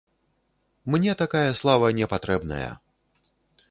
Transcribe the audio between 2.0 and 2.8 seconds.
не патрэбная.